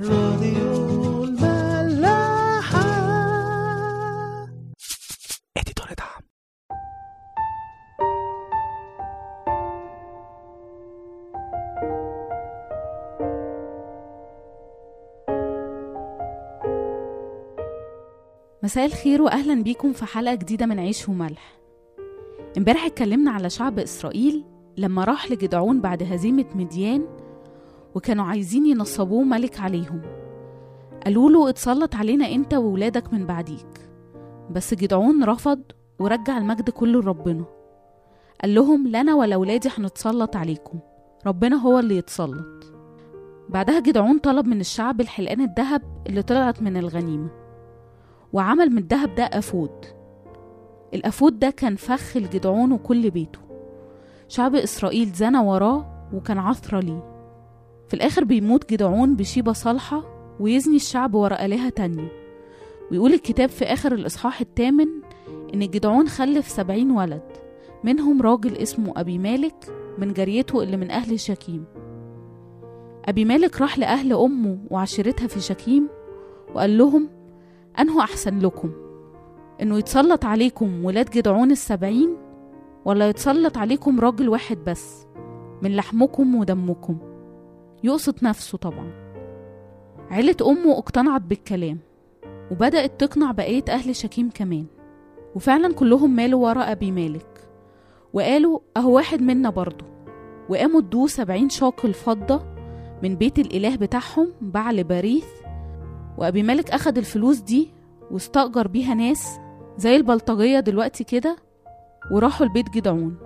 راديو 0.00 1.24
الملاحة. 1.24 2.80
اديتور 5.56 5.86
دعم. 5.98 6.22
مساء 18.62 18.86
الخير 18.86 19.22
واهلا 19.22 19.62
بيكم 19.62 19.92
في 19.92 20.04
حلقة 20.04 20.34
جديدة 20.34 20.66
من 20.66 20.78
عيش 20.78 21.08
وملح. 21.08 21.58
امبارح 22.58 22.84
اتكلمنا 22.84 23.30
على 23.30 23.50
شعب 23.50 23.78
إسرائيل 23.78 24.44
لما 24.76 25.04
راح 25.04 25.30
لجدعون 25.30 25.80
بعد 25.80 26.02
هزيمة 26.02 26.46
مديان 26.54 27.06
وكانوا 27.94 28.24
عايزين 28.24 28.66
ينصبوه 28.66 29.22
ملك 29.22 29.60
عليهم. 29.60 30.02
قالوا 31.04 31.30
له 31.30 31.48
اتسلط 31.48 31.94
علينا 31.94 32.26
أنت 32.32 32.54
وولادك 32.54 33.12
من 33.12 33.26
بعديك. 33.26 33.90
بس 34.50 34.74
جدعون 34.74 35.24
رفض 35.24 35.62
ورجع 35.98 36.38
المجد 36.38 36.70
كله 36.70 37.00
لربنا. 37.00 37.44
قال 38.42 38.54
لهم 38.54 38.88
لا 38.88 39.00
أنا 39.00 39.14
ولا 39.14 39.36
ولادي 39.36 39.68
هنتسلط 39.78 40.36
عليكم. 40.36 40.78
ربنا 41.26 41.56
هو 41.56 41.78
اللي 41.78 41.96
يتسلط. 41.96 42.72
بعدها 43.48 43.80
جدعون 43.80 44.18
طلب 44.18 44.46
من 44.46 44.60
الشعب 44.60 45.00
الحلقان 45.00 45.40
الذهب 45.40 45.82
اللي 46.06 46.22
طلعت 46.22 46.62
من 46.62 46.76
الغنيمة 46.76 47.30
وعمل 48.32 48.70
من 48.70 48.78
الدهب 48.78 49.14
ده 49.14 49.24
أفود. 49.24 49.84
الأفود 50.94 51.38
ده 51.38 51.50
كان 51.50 51.76
فخ 51.76 52.16
لجدعون 52.16 52.72
وكل 52.72 53.10
بيته. 53.10 53.38
شعب 54.28 54.54
إسرائيل 54.54 55.12
زنى 55.12 55.38
وراه 55.38 56.08
وكان 56.14 56.38
عثرة 56.38 56.80
ليه. 56.80 57.11
في 57.88 57.94
الآخر 57.94 58.24
بيموت 58.24 58.70
جدعون 58.70 59.16
بشيبة 59.16 59.52
صالحة 59.52 60.04
ويزني 60.40 60.76
الشعب 60.76 61.14
ورا 61.14 61.44
آلهة 61.44 61.68
تانية. 61.68 62.08
ويقول 62.90 63.12
الكتاب 63.12 63.48
في 63.48 63.64
آخر 63.64 63.94
الإصحاح 63.94 64.40
الثامن 64.40 64.86
إن 65.54 65.60
جدعون 65.70 66.08
خلف 66.08 66.48
سبعين 66.48 66.90
ولد 66.90 67.22
منهم 67.84 68.22
راجل 68.22 68.56
اسمه 68.56 68.92
أبي 68.96 69.18
مالك 69.18 69.54
من 69.98 70.12
جريته 70.12 70.62
اللي 70.62 70.76
من 70.76 70.90
أهل 70.90 71.20
شكيم 71.20 71.64
أبي 73.04 73.24
مالك 73.24 73.60
راح 73.60 73.78
لأهل 73.78 74.12
أمه 74.12 74.58
وعشيرتها 74.70 75.26
في 75.26 75.40
شكيم 75.40 75.88
وقال 76.54 76.78
لهم 76.78 77.08
أنه 77.78 78.00
أحسن 78.00 78.38
لكم 78.38 78.70
إنه 79.62 79.78
يتسلط 79.78 80.24
عليكم 80.24 80.84
ولاد 80.84 81.10
جدعون 81.10 81.50
السبعين 81.50 82.16
ولا 82.84 83.08
يتسلط 83.08 83.58
عليكم 83.58 84.00
راجل 84.00 84.28
واحد 84.28 84.58
بس 84.66 85.06
من 85.62 85.76
لحمكم 85.76 86.34
ودمكم. 86.34 86.98
يقصد 87.84 88.14
نفسه 88.22 88.58
طبعا. 88.58 88.92
عيلة 90.10 90.36
أمه 90.42 90.78
اقتنعت 90.78 91.20
بالكلام 91.20 91.78
وبدأت 92.50 93.00
تقنع 93.00 93.32
بقية 93.32 93.64
أهل 93.68 93.96
شكيم 93.96 94.30
كمان. 94.30 94.66
وفعلا 95.34 95.74
كلهم 95.74 96.16
مالوا 96.16 96.48
ورا 96.48 96.72
أبي 96.72 96.90
مالك. 96.90 97.48
وقالوا 98.12 98.58
أهو 98.76 98.96
واحد 98.96 99.22
منا 99.22 99.50
برضه. 99.50 99.84
وقاموا 100.48 100.80
ادوه 100.80 101.06
سبعين 101.06 101.48
شاقل 101.48 101.94
فضة 101.94 102.42
من 103.02 103.16
بيت 103.16 103.38
الإله 103.38 103.76
بتاعهم 103.76 104.32
بعل 104.40 104.84
باريث. 104.84 105.26
وأبي 106.18 106.42
مالك 106.42 106.70
أخد 106.70 106.98
الفلوس 106.98 107.38
دي 107.38 107.70
واستأجر 108.10 108.68
بيها 108.68 108.94
ناس 108.94 109.38
زي 109.76 109.96
البلطجية 109.96 110.60
دلوقتي 110.60 111.04
كده 111.04 111.36
وراحوا 112.10 112.46
لبيت 112.46 112.70
جدعون. 112.70 113.16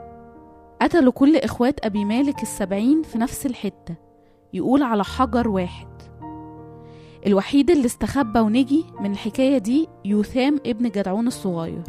قتلوا 0.83 1.12
كل 1.12 1.37
إخوات 1.37 1.87
أبي 1.87 2.05
مالك 2.05 2.43
السبعين 2.43 3.03
في 3.03 3.19
نفس 3.19 3.47
الحتة. 3.47 4.06
يقول 4.57 4.83
على 4.83 5.05
حجر 5.05 5.49
واحد. 5.49 5.87
الوحيد 7.27 7.71
اللي 7.71 7.87
استخبى 7.87 8.41
ونجي 8.41 8.85
من 9.01 9.11
الحكاية 9.12 9.59
دي 9.59 9.89
يوثام 10.05 10.61
ابن 10.67 10.89
جدعون 10.89 11.27
الصغير. 11.27 11.83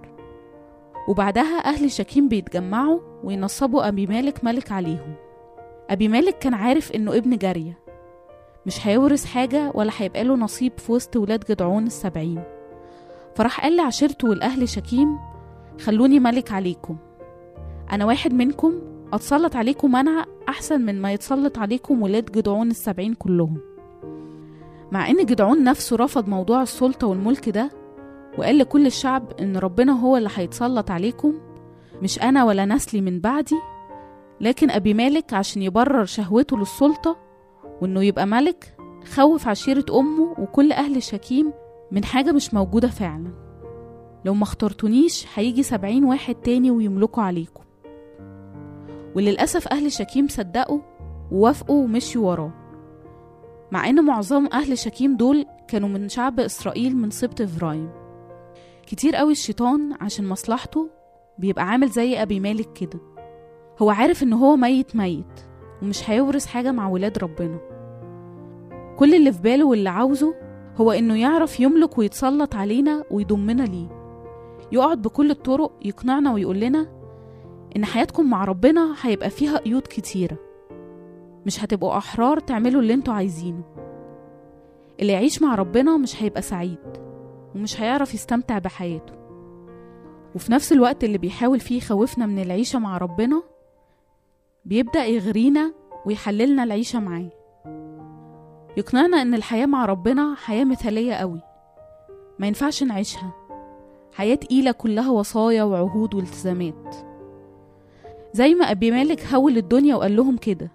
وبعدها 1.07 1.65
أهل 1.65 1.91
شكيم 1.91 2.27
بيتجمعوا 2.29 2.99
وينصبوا 3.23 3.87
أبي 3.87 4.07
مالك 4.07 4.43
ملك 4.43 4.71
عليهم. 4.71 5.13
أبي 5.89 6.07
مالك 6.07 6.37
كان 6.39 6.53
عارف 6.53 6.91
إنه 6.91 7.17
ابن 7.17 7.37
جارية. 7.37 7.79
مش 8.65 8.87
هيورث 8.87 9.25
حاجة 9.25 9.71
ولا 9.75 9.91
هيبقى 9.97 10.23
له 10.23 10.35
نصيب 10.35 10.71
في 10.77 10.91
وسط 10.91 11.15
ولاد 11.15 11.43
جدعون 11.49 11.85
السبعين. 11.85 12.43
فراح 13.35 13.61
قال 13.61 13.75
لعشيرته 13.75 14.29
والأهل 14.29 14.69
شكيم 14.69 15.17
خلوني 15.81 16.19
ملك 16.19 16.51
عليكم. 16.51 16.97
أنا 17.91 18.05
واحد 18.05 18.33
منكم 18.33 18.73
أتسلط 19.13 19.55
عليكم 19.55 19.95
أنا 19.95 20.25
أحسن 20.49 20.81
من 20.81 21.01
ما 21.01 21.11
يتسلط 21.13 21.57
عليكم 21.57 22.01
ولاد 22.01 22.25
جدعون 22.31 22.69
السبعين 22.69 23.13
كلهم. 23.13 23.57
مع 24.91 25.09
إن 25.09 25.25
جدعون 25.25 25.63
نفسه 25.63 25.95
رفض 25.95 26.27
موضوع 26.29 26.61
السلطة 26.61 27.07
والملك 27.07 27.49
ده 27.49 27.69
وقال 28.37 28.57
لكل 28.57 28.85
الشعب 28.85 29.31
إن 29.39 29.57
ربنا 29.57 29.91
هو 30.01 30.17
اللي 30.17 30.29
هيتسلط 30.35 30.91
عليكم 30.91 31.33
مش 32.01 32.21
أنا 32.21 32.43
ولا 32.43 32.65
نسلي 32.65 33.01
من 33.01 33.19
بعدي 33.19 33.55
لكن 34.41 34.71
أبي 34.71 34.93
مالك 34.93 35.33
عشان 35.33 35.61
يبرر 35.61 36.05
شهوته 36.05 36.57
للسلطة 36.57 37.17
وإنه 37.81 38.03
يبقى 38.03 38.25
ملك 38.27 38.75
خوف 39.15 39.47
عشيرة 39.47 39.85
أمه 39.99 40.35
وكل 40.39 40.71
أهل 40.71 41.03
شكيم 41.03 41.53
من 41.91 42.03
حاجة 42.03 42.31
مش 42.31 42.53
موجودة 42.53 42.87
فعلا. 42.87 43.31
لو 44.25 44.33
ما 44.33 44.43
اخترتونيش 44.43 45.25
هيجي 45.35 45.63
سبعين 45.63 46.03
واحد 46.03 46.35
تاني 46.35 46.71
ويملكوا 46.71 47.23
عليكم. 47.23 47.63
وللأسف 49.17 49.67
أهل 49.67 49.91
شكيم 49.91 50.27
صدقوا 50.27 50.79
ووافقوا 51.31 51.83
ومشيوا 51.83 52.29
وراه. 52.31 52.51
مع 53.71 53.89
إن 53.89 54.05
معظم 54.05 54.47
أهل 54.53 54.77
شكيم 54.77 55.17
دول 55.17 55.45
كانوا 55.67 55.89
من 55.89 56.09
شعب 56.09 56.39
إسرائيل 56.39 56.97
من 56.97 57.09
سبط 57.09 57.41
إفرايم 57.41 57.89
كتير 58.87 59.15
قوي 59.15 59.31
الشيطان 59.31 59.93
عشان 60.01 60.27
مصلحته 60.27 60.89
بيبقى 61.37 61.63
عامل 61.63 61.87
زي 61.89 62.21
أبي 62.21 62.39
مالك 62.39 62.73
كده. 62.73 62.99
هو 63.81 63.89
عارف 63.89 64.23
إن 64.23 64.33
هو 64.33 64.55
ميت 64.55 64.95
ميت 64.95 65.41
ومش 65.81 66.09
هيورث 66.09 66.45
حاجة 66.45 66.71
مع 66.71 66.87
ولاد 66.87 67.17
ربنا. 67.17 67.59
كل 68.97 69.15
اللي 69.15 69.31
في 69.31 69.41
باله 69.41 69.65
واللي 69.65 69.89
عاوزه 69.89 70.35
هو 70.75 70.91
إنه 70.91 71.19
يعرف 71.19 71.59
يملك 71.59 71.97
ويتسلط 71.97 72.55
علينا 72.55 73.03
ويضمنا 73.11 73.63
ليه. 73.63 73.87
يقعد 74.71 75.01
بكل 75.01 75.31
الطرق 75.31 75.71
يقنعنا 75.85 76.33
ويقول 76.33 76.59
لنا 76.59 76.96
إن 77.75 77.85
حياتكم 77.85 78.29
مع 78.29 78.45
ربنا 78.45 78.95
هيبقى 79.01 79.29
فيها 79.29 79.57
قيود 79.57 79.81
كتيرة. 79.81 80.37
مش 81.45 81.63
هتبقوا 81.63 81.97
أحرار 81.97 82.39
تعملوا 82.39 82.81
اللي 82.81 82.93
أنتوا 82.93 83.13
عايزينه. 83.13 83.63
اللي 84.99 85.13
يعيش 85.13 85.41
مع 85.41 85.55
ربنا 85.55 85.97
مش 85.97 86.23
هيبقى 86.23 86.41
سعيد 86.41 86.79
ومش 87.55 87.81
هيعرف 87.81 88.13
يستمتع 88.13 88.57
بحياته. 88.57 89.13
وفي 90.35 90.51
نفس 90.51 90.71
الوقت 90.71 91.03
اللي 91.03 91.17
بيحاول 91.17 91.59
فيه 91.59 91.77
يخوفنا 91.77 92.25
من 92.25 92.39
العيشة 92.39 92.79
مع 92.79 92.97
ربنا 92.97 93.43
بيبدأ 94.65 95.05
يغرينا 95.05 95.73
ويحللنا 96.05 96.63
العيشة 96.63 96.99
معاه. 96.99 97.29
يقنعنا 98.77 99.21
إن 99.21 99.33
الحياة 99.33 99.65
مع 99.65 99.85
ربنا 99.85 100.35
حياة 100.35 100.63
مثالية 100.63 101.13
قوي. 101.13 101.41
ما 102.39 102.47
ينفعش 102.47 102.83
نعيشها. 102.83 103.33
حياة 104.13 104.35
تقيلة 104.35 104.71
كلها 104.71 105.11
وصايا 105.11 105.63
وعهود 105.63 106.13
والتزامات. 106.15 106.95
زي 108.37 108.55
ما 108.55 108.71
أبي 108.71 108.91
مالك 108.91 109.25
هول 109.33 109.57
الدنيا 109.57 109.95
وقال 109.95 110.15
لهم 110.15 110.37
كده. 110.37 110.71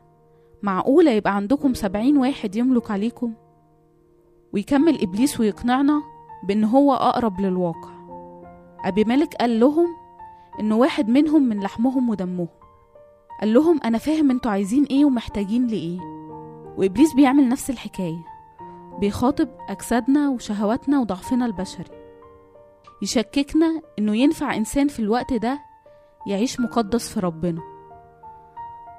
معقولة 0.63 1.11
يبقى 1.11 1.37
عندكم 1.37 1.75
سبعين 1.75 2.19
واحد 2.19 2.57
يملك 2.57 2.91
عليكم؟ 2.91 3.33
ويكمل 4.53 5.03
إبليس 5.03 5.41
ويقنعنا 5.41 6.03
بإن 6.49 6.65
هو 6.65 6.95
أقرب 6.95 7.41
للواقع. 7.41 7.91
أبي 8.85 9.05
مالك 9.05 9.35
قال 9.35 9.61
لهم 9.61 9.87
إنه 10.61 10.77
واحد 10.77 11.09
منهم 11.09 11.43
من 11.43 11.61
لحمهم 11.61 12.11
ودمهم. 12.11 12.49
قال 13.41 13.55
لهم 13.55 13.81
أنا 13.85 13.99
فاهم 13.99 14.31
أنتوا 14.31 14.51
عايزين 14.51 14.85
إيه 14.85 15.05
ومحتاجين 15.05 15.67
لإيه. 15.67 16.01
وإبليس 16.77 17.15
بيعمل 17.15 17.49
نفس 17.49 17.71
الحكاية 17.71 18.25
بيخاطب 19.01 19.49
أجسادنا 19.69 20.29
وشهواتنا 20.31 21.01
وضعفنا 21.01 21.47
البشري. 21.47 21.91
يشككنا 23.03 23.83
إنه 23.99 24.17
ينفع 24.17 24.57
إنسان 24.57 24.89
في 24.89 25.01
الوقت 25.01 25.33
ده 25.35 25.72
يعيش 26.27 26.61
مقدس 26.61 27.09
في 27.09 27.21
ربنا. 27.21 27.61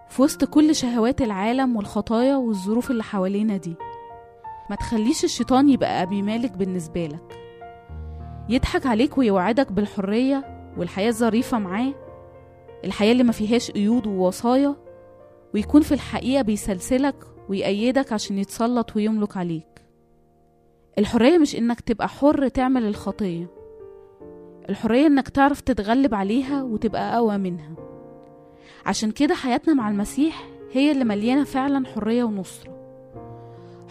في 0.09 0.21
وسط 0.21 0.43
كل 0.43 0.75
شهوات 0.75 1.21
العالم 1.21 1.75
والخطايا 1.75 2.35
والظروف 2.35 2.91
اللي 2.91 3.03
حوالينا 3.03 3.57
دي 3.57 3.75
ما 4.69 4.75
تخليش 4.75 5.23
الشيطان 5.23 5.69
يبقى 5.69 6.03
أبي 6.03 6.21
مالك 6.21 6.51
بالنسبة 6.51 7.05
لك. 7.05 7.39
يضحك 8.49 8.85
عليك 8.85 9.17
ويوعدك 9.17 9.71
بالحرية 9.71 10.69
والحياة 10.77 11.09
الظريفة 11.09 11.59
معاه 11.59 11.93
الحياة 12.85 13.11
اللي 13.11 13.23
ما 13.23 13.31
فيهاش 13.31 13.71
قيود 13.71 14.07
ووصايا 14.07 14.75
ويكون 15.53 15.81
في 15.81 15.91
الحقيقة 15.93 16.41
بيسلسلك 16.41 17.15
ويأيدك 17.49 18.13
عشان 18.13 18.37
يتسلط 18.37 18.95
ويملك 18.95 19.37
عليك. 19.37 19.85
الحرية 20.99 21.37
مش 21.37 21.55
إنك 21.55 21.79
تبقى 21.81 22.07
حر 22.09 22.47
تعمل 22.47 22.85
الخطية. 22.85 23.47
الحرية 24.69 25.07
إنك 25.07 25.29
تعرف 25.29 25.61
تتغلب 25.61 26.13
عليها 26.13 26.63
وتبقى 26.63 27.17
أقوى 27.17 27.37
منها. 27.37 27.75
عشان 28.85 29.11
كده 29.11 29.35
حياتنا 29.35 29.73
مع 29.73 29.89
المسيح 29.89 30.47
هي 30.71 30.91
اللي 30.91 31.03
مليانة 31.05 31.43
فعلا 31.43 31.85
حرية 31.87 32.23
ونصرة. 32.23 32.73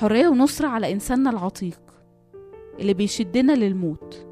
حرية 0.00 0.28
ونصرة 0.28 0.68
على 0.68 0.92
إنساننا 0.92 1.30
العتيق 1.30 1.80
اللي 2.80 2.94
بيشدنا 2.94 3.52
للموت. 3.52 4.26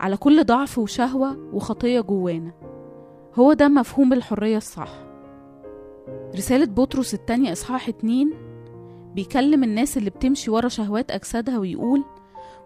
على 0.00 0.16
كل 0.16 0.44
ضعف 0.44 0.78
وشهوة 0.78 1.36
وخطية 1.52 2.00
جوانا. 2.00 2.52
هو 3.34 3.52
ده 3.52 3.68
مفهوم 3.68 4.12
الحرية 4.12 4.56
الصح. 4.56 4.88
رسالة 6.36 6.64
بطرس 6.66 7.14
التانية 7.14 7.52
إصحاح 7.52 7.88
اتنين 7.88 8.30
بيكلم 9.14 9.64
الناس 9.64 9.96
اللي 9.96 10.10
بتمشي 10.10 10.50
ورا 10.50 10.68
شهوات 10.68 11.10
أجسادها 11.10 11.58
ويقول 11.58 12.04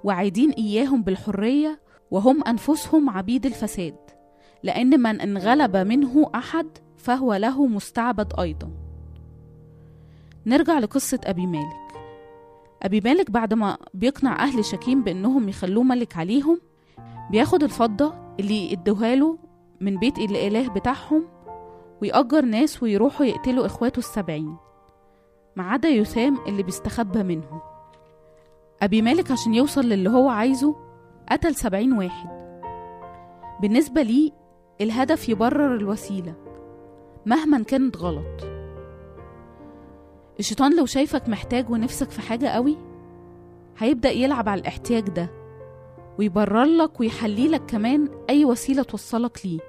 وعايدين 0.05 0.51
إياهم 0.51 1.03
بالحرية 1.03 1.81
وهم 2.11 2.45
أنفسهم 2.45 3.11
عبيد 3.11 3.47
الفساد 3.47 3.97
لأن 4.63 5.01
من 5.01 5.21
انغلب 5.21 5.77
منه 5.77 6.31
أحد 6.35 6.67
فهو 6.97 7.35
له 7.35 7.67
مستعبد 7.67 8.41
أيضا. 8.41 8.71
نرجع 10.47 10.79
لقصة 10.79 11.21
أبي 11.25 11.47
مالك. 11.47 11.91
أبي 12.83 13.01
مالك 13.05 13.31
بعد 13.31 13.55
ما 13.55 13.79
بيقنع 13.95 14.43
أهل 14.43 14.65
شكيم 14.65 15.03
بأنهم 15.03 15.49
يخلوه 15.49 15.85
ملك 15.85 16.17
عليهم 16.17 16.61
بياخد 17.31 17.63
الفضة 17.63 18.15
اللي 18.41 18.73
ادوها 18.73 19.15
له 19.15 19.39
من 19.81 19.97
بيت 19.99 20.19
الإله 20.19 20.69
بتاعهم 20.69 21.25
ويأجر 22.03 22.45
ناس 22.45 22.83
ويروحوا 22.83 23.27
يقتلوا 23.27 23.67
إخواته 23.67 23.99
السبعين 23.99 24.57
ما 25.57 25.63
عدا 25.65 25.89
يثام 25.89 26.39
اللي 26.47 26.63
بيستخبى 26.63 27.23
منهم 27.23 27.61
أبي 28.83 29.03
مالك 29.03 29.31
عشان 29.31 29.55
يوصل 29.55 29.81
للي 29.85 30.11
هو 30.11 30.29
عايزه 30.29 30.77
قتل 31.31 31.55
سبعين 31.55 31.93
واحد. 31.93 32.29
بالنسبة 33.63 34.03
لي 34.03 34.33
الهدف 34.81 35.29
يبرر 35.29 35.75
الوسيلة 35.75 36.35
مهما 37.27 37.63
كانت 37.63 37.97
غلط. 37.97 38.45
الشيطان 40.39 40.77
لو 40.77 40.87
شايفك 40.87 41.29
محتاج 41.29 41.71
ونفسك 41.71 42.11
في 42.11 42.21
حاجة 42.21 42.47
قوي 42.49 42.77
هيبدأ 43.79 44.11
يلعب 44.11 44.49
على 44.49 44.61
الاحتياج 44.61 45.09
ده 45.09 45.31
ويبرر 46.19 46.65
لك 46.65 47.01
كمان 47.67 48.09
أي 48.31 48.45
وسيلة 48.45 48.83
توصلك 48.83 49.47
ليه. 49.47 49.61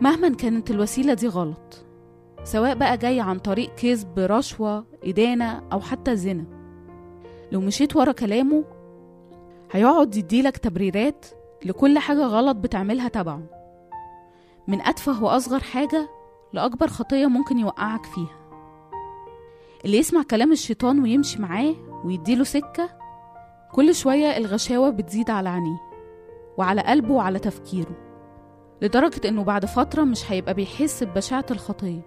مهما 0.00 0.28
كانت 0.28 0.70
الوسيلة 0.70 1.14
دي 1.14 1.28
غلط 1.28 1.84
سواء 2.44 2.74
بقى 2.74 2.96
جاي 2.98 3.20
عن 3.20 3.38
طريق 3.38 3.74
كذب 3.74 4.18
رشوة 4.18 4.84
إدانة 5.04 5.62
أو 5.72 5.80
حتى 5.80 6.16
زنا. 6.16 6.44
لو 7.52 7.60
مشيت 7.60 7.96
ورا 7.96 8.12
كلامه 8.12 8.64
هيقعد 9.72 10.16
يديلك 10.16 10.56
تبريرات 10.56 11.26
لكل 11.64 11.98
حاجة 11.98 12.26
غلط 12.26 12.56
بتعملها 12.56 13.08
تبعه. 13.08 13.42
من 14.68 14.80
أتفه 14.80 15.24
وأصغر 15.24 15.60
حاجة 15.60 16.08
لأكبر 16.52 16.86
خطية 16.86 17.26
ممكن 17.26 17.58
يوقعك 17.58 18.04
فيها. 18.06 18.42
اللي 19.84 19.96
يسمع 19.98 20.22
كلام 20.22 20.52
الشيطان 20.52 21.02
ويمشي 21.02 21.42
معاه 21.42 21.74
ويديله 22.04 22.44
سكة 22.44 22.88
كل 23.72 23.94
شوية 23.94 24.36
الغشاوة 24.36 24.90
بتزيد 24.90 25.30
على 25.30 25.48
عينيه 25.48 25.80
وعلى 26.58 26.80
قلبه 26.80 27.14
وعلى 27.14 27.38
تفكيره 27.38 27.96
لدرجة 28.82 29.28
إنه 29.28 29.44
بعد 29.44 29.64
فترة 29.66 30.02
مش 30.04 30.32
هيبقى 30.32 30.54
بيحس 30.54 31.04
ببشاعة 31.04 31.46
الخطية. 31.50 32.00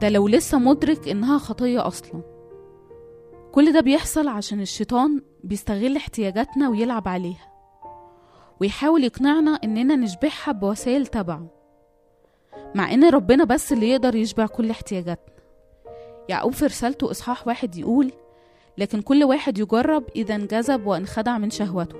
ده 0.00 0.08
لو 0.08 0.28
لسه 0.28 0.58
مدرك 0.58 1.08
إنها 1.08 1.38
خطية 1.38 1.86
أصلا. 1.86 2.22
كل 3.52 3.72
ده 3.72 3.80
بيحصل 3.80 4.28
عشان 4.28 4.60
الشيطان 4.60 5.22
بيستغل 5.48 5.96
احتياجاتنا 5.96 6.68
ويلعب 6.68 7.08
عليها 7.08 7.52
ويحاول 8.60 9.04
يقنعنا 9.04 9.50
إننا 9.50 9.96
نشبعها 9.96 10.52
بوسائل 10.52 11.06
تبعه 11.06 11.46
مع 12.74 12.92
إن 12.92 13.10
ربنا 13.10 13.44
بس 13.44 13.72
اللي 13.72 13.90
يقدر 13.90 14.14
يشبع 14.14 14.46
كل 14.46 14.70
احتياجاتنا. 14.70 15.34
يعقوب 16.28 16.52
في 16.52 16.66
رسالته 16.66 17.10
إصحاح 17.10 17.46
واحد 17.46 17.76
يقول 17.76 18.12
لكن 18.78 19.02
كل 19.02 19.24
واحد 19.24 19.58
يجرب 19.58 20.04
إذا 20.16 20.34
انجذب 20.34 20.86
وانخدع 20.86 21.38
من 21.38 21.50
شهوته. 21.50 21.96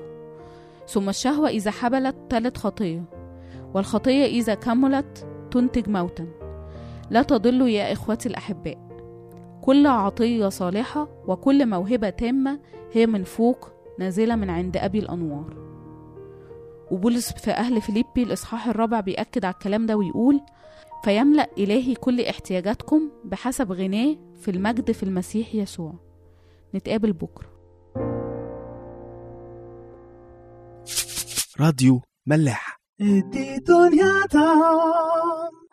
ثم 0.88 1.08
الشهوة 1.08 1.48
إذا 1.48 1.70
حبلت 1.70 2.16
تلت 2.30 2.56
خطية 2.56 3.04
والخطية 3.74 4.24
إذا 4.24 4.54
كملت 4.54 5.26
تنتج 5.50 5.88
موتا. 5.88 6.26
لا 7.10 7.22
تضلوا 7.22 7.68
يا 7.68 7.92
إخوتي 7.92 8.28
الأحباء. 8.28 8.87
كل 9.68 9.86
عطية 9.86 10.48
صالحة 10.48 11.08
وكل 11.26 11.66
موهبة 11.66 12.10
تامة 12.10 12.60
هي 12.92 13.06
من 13.06 13.24
فوق 13.24 13.68
نازلة 13.98 14.36
من 14.36 14.50
عند 14.50 14.76
أبي 14.76 14.98
الأنوار. 14.98 15.56
وبولس 16.90 17.32
في 17.32 17.50
أهل 17.50 17.80
فيليبي 17.80 18.22
الإصحاح 18.22 18.68
الرابع 18.68 19.00
بيأكد 19.00 19.44
على 19.44 19.54
الكلام 19.54 19.86
ده 19.86 19.96
ويقول 19.96 20.40
فيملأ 21.04 21.50
إلهي 21.58 21.94
كل 21.94 22.20
احتياجاتكم 22.20 23.10
بحسب 23.24 23.72
غناه 23.72 24.16
في 24.40 24.50
المجد 24.50 24.92
في 24.92 25.02
المسيح 25.02 25.54
يسوع. 25.54 25.94
نتقابل 26.74 27.12
بكرة. 27.12 27.48
راديو 31.60 32.02
ملاح. 32.26 32.80
إدي 33.00 33.58
دنيا 33.58 34.26
طعم 34.32 35.67